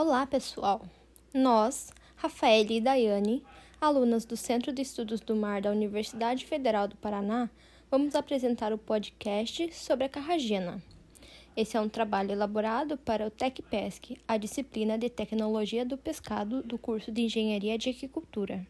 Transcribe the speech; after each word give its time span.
Olá, 0.00 0.24
pessoal! 0.24 0.82
Nós, 1.34 1.92
Rafael 2.14 2.64
e 2.70 2.80
Daiane, 2.80 3.42
alunas 3.80 4.24
do 4.24 4.36
Centro 4.36 4.72
de 4.72 4.80
Estudos 4.80 5.18
do 5.18 5.34
Mar 5.34 5.60
da 5.60 5.72
Universidade 5.72 6.46
Federal 6.46 6.86
do 6.86 6.94
Paraná, 6.94 7.50
vamos 7.90 8.14
apresentar 8.14 8.72
o 8.72 8.78
podcast 8.78 9.74
sobre 9.74 10.04
a 10.04 10.08
carragena. 10.08 10.80
Esse 11.56 11.76
é 11.76 11.80
um 11.80 11.88
trabalho 11.88 12.30
elaborado 12.30 12.96
para 12.96 13.26
o 13.26 13.30
TecPesc, 13.30 14.16
a 14.28 14.36
disciplina 14.36 14.96
de 14.96 15.10
Tecnologia 15.10 15.84
do 15.84 15.98
Pescado 15.98 16.62
do 16.62 16.78
curso 16.78 17.10
de 17.10 17.22
Engenharia 17.22 17.76
de 17.76 17.90
Aquicultura. 17.90 18.64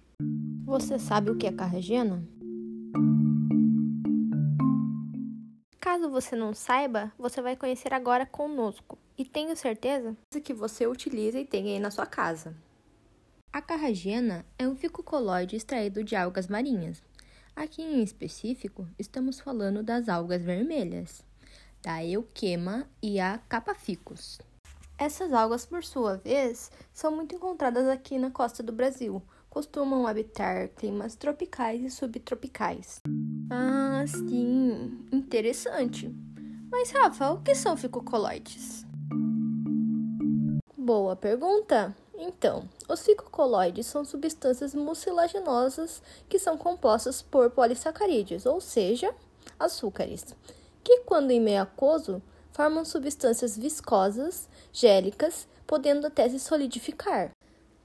Você 0.65 0.99
sabe 0.99 1.31
o 1.31 1.37
que 1.37 1.47
é 1.47 1.53
carragena? 1.53 2.27
Caso 5.91 6.11
você 6.11 6.37
não 6.37 6.53
saiba, 6.53 7.11
você 7.19 7.41
vai 7.41 7.57
conhecer 7.57 7.95
agora 7.95 8.27
conosco 8.27 8.99
e 9.17 9.25
tenho 9.25 9.57
certeza 9.57 10.15
que 10.45 10.53
você 10.53 10.87
utiliza 10.87 11.41
e 11.41 11.47
tem 11.47 11.73
aí 11.73 11.81
na 11.81 11.91
sua 11.91 12.05
casa. 12.05 12.55
A 13.51 13.63
carragena 13.63 14.45
é 14.59 14.69
um 14.69 14.77
ficucoloide 14.77 15.57
extraído 15.57 16.05
de 16.05 16.15
algas 16.15 16.47
marinhas. 16.47 17.03
Aqui 17.57 17.81
em 17.81 18.03
específico, 18.03 18.87
estamos 18.99 19.41
falando 19.41 19.83
das 19.83 20.11
algas 20.11 20.43
vermelhas, 20.43 21.25
da 21.81 22.05
euquema 22.05 22.87
e 23.03 23.19
a 23.19 23.39
capaficus. 23.49 24.39
Essas 24.99 25.33
algas, 25.33 25.65
por 25.65 25.83
sua 25.83 26.19
vez, 26.19 26.71
são 26.93 27.17
muito 27.17 27.35
encontradas 27.35 27.89
aqui 27.89 28.19
na 28.19 28.31
costa 28.31 28.63
do 28.63 28.73
Brasil. 28.73 29.23
Costumam 29.49 30.07
habitar 30.07 30.69
climas 30.69 31.17
tropicais 31.17 31.83
e 31.83 31.89
subtropicais. 31.89 33.01
Ah, 33.51 34.05
sim, 34.07 35.07
interessante. 35.11 36.15
Mas, 36.71 36.91
Rafa, 36.91 37.31
o 37.31 37.41
que 37.41 37.55
são 37.55 37.77
ficucoloides? 37.77 38.85
Boa 40.77 41.17
pergunta! 41.17 41.97
Então, 42.19 42.69
os 42.89 43.01
ficocoloides 43.03 43.87
são 43.87 44.05
substâncias 44.05 44.75
mucilaginosas 44.75 46.03
que 46.29 46.39
são 46.39 46.59
compostas 46.59 47.23
por 47.23 47.51
polissacarídeos, 47.51 48.45
ou 48.45 48.61
seja, 48.61 49.15
açúcares, 49.59 50.35
que, 50.85 51.01
quando 51.01 51.31
em 51.31 51.41
meio 51.41 51.63
aquoso, 51.63 52.21
formam 52.53 52.85
substâncias 52.85 53.57
viscosas, 53.57 54.47
gélicas, 54.73 55.49
podendo 55.67 56.07
até 56.07 56.29
se 56.29 56.39
solidificar. 56.39 57.31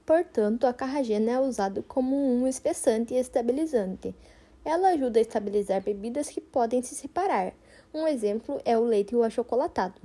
Portanto, 0.04 0.66
a 0.66 0.74
carragena 0.74 1.32
é 1.32 1.40
usada 1.40 1.82
como 1.82 2.16
um 2.16 2.46
espessante 2.46 3.14
e 3.14 3.18
estabilizante. 3.18 4.14
Ela 4.64 4.88
ajuda 4.88 5.18
a 5.18 5.22
estabilizar 5.22 5.82
bebidas 5.82 6.28
que 6.28 6.40
podem 6.40 6.82
se 6.82 6.94
separar. 6.94 7.52
Um 7.92 8.08
exemplo 8.08 8.60
é 8.64 8.76
o 8.78 8.84
leite 8.84 9.14
achocolatado. 9.14 10.00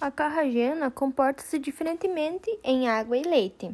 A 0.00 0.10
carragena 0.10 0.90
comporta-se 0.90 1.58
diferentemente 1.58 2.58
em 2.64 2.88
água 2.88 3.16
e 3.16 3.22
leite. 3.22 3.70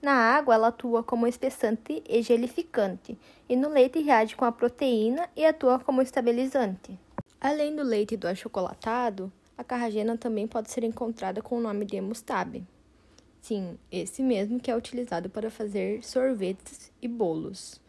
Na 0.00 0.12
água, 0.12 0.54
ela 0.54 0.68
atua 0.68 1.02
como 1.02 1.26
espessante 1.26 2.02
e 2.08 2.22
gelificante, 2.22 3.18
e 3.48 3.56
no 3.56 3.68
leite 3.68 4.00
reage 4.00 4.36
com 4.36 4.44
a 4.44 4.52
proteína 4.52 5.28
e 5.34 5.44
atua 5.44 5.78
como 5.78 6.02
estabilizante. 6.02 6.98
Além 7.40 7.74
do 7.74 7.82
leite 7.82 8.16
do 8.16 8.28
achocolatado, 8.28 9.32
a 9.56 9.64
carragena 9.64 10.16
também 10.16 10.46
pode 10.46 10.70
ser 10.70 10.84
encontrada 10.84 11.42
com 11.42 11.56
o 11.56 11.60
nome 11.60 11.84
de 11.84 12.00
mustab. 12.00 12.62
Sim, 13.40 13.76
esse 13.90 14.22
mesmo 14.22 14.60
que 14.60 14.70
é 14.70 14.76
utilizado 14.76 15.28
para 15.28 15.50
fazer 15.50 16.04
sorvetes 16.04 16.92
e 17.02 17.08
bolos. 17.08 17.81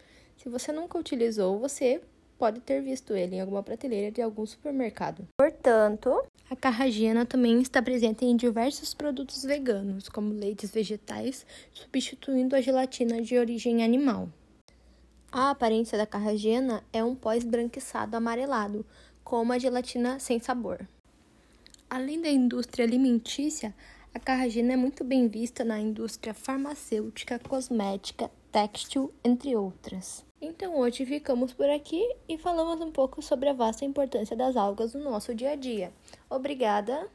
Se 0.44 0.49
você 0.49 0.73
nunca 0.73 0.97
utilizou, 0.97 1.58
você 1.58 2.02
pode 2.38 2.59
ter 2.59 2.81
visto 2.81 3.16
ele 3.16 3.38
em 3.38 3.39
alguma 3.39 3.63
prateleira 3.63 4.11
de 4.11 4.22
algum 4.22 4.45
supermercado. 4.45 5.25
Portanto, 5.38 6.22
a 6.49 6.55
carragena 6.58 7.25
também 7.25 7.61
está 7.61 7.81
presente 7.81 8.25
em 8.25 8.36
diversos 8.36 8.94
produtos 8.94 9.44
veganos, 9.44 10.09
como 10.09 10.33
leites 10.33 10.69
vegetais, 10.69 11.45
substituindo 11.71 12.58
a 12.58 12.59
gelatina 12.59 13.21
de 13.21 13.37
origem 13.37 13.86
animal. 13.86 14.27
A 15.31 15.52
aparência 15.52 15.98
da 15.98 16.05
carragena 16.05 16.83
é 16.92 17.02
um 17.02 17.15
pó 17.15 17.31
esbranquiçado 17.31 18.17
amarelado, 18.17 18.86
como 19.23 19.54
a 19.54 19.58
gelatina 19.58 20.20
sem 20.20 20.42
sabor. 20.42 20.86
Além 21.89 22.21
da 22.21 22.30
indústria 22.30 22.83
alimentícia, 22.83 23.73
a 24.14 24.20
carragena 24.20 24.73
é 24.73 24.75
muito 24.75 25.05
bem 25.05 25.30
vista 25.30 25.64
na 25.64 25.80
indústria 25.80 26.33
farmacêutica, 26.33 27.39
cosmética, 27.39 28.30
têxtil, 28.52 29.11
entre 29.23 29.55
outras. 29.55 30.23
Então 30.45 30.77
hoje 30.77 31.05
ficamos 31.05 31.54
por 31.54 31.70
aqui 31.70 32.05
e 32.27 32.37
falamos 32.37 32.81
um 32.81 32.92
pouco 32.92 33.21
sobre 33.21 33.48
a 33.48 33.54
vasta 33.54 33.86
importância 33.86 34.36
das 34.36 34.58
algas 34.58 34.93
no 34.93 35.02
nosso 35.02 35.33
dia 35.33 35.52
a 35.52 35.55
dia. 35.55 35.93
Obrigada! 36.30 37.09